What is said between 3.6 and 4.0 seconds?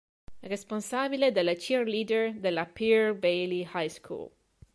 High